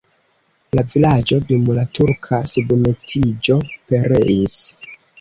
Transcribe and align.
La 0.79 0.83
vilaĝo 0.93 1.37
dum 1.51 1.69
la 1.81 1.85
turka 1.99 2.41
submetiĝo 2.55 3.63
pereis. 3.71 4.61